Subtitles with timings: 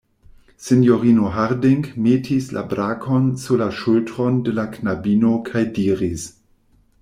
[0.67, 6.29] Sinjorino Harding metis la brakon sur la ŝultron de la knabino kaj diris: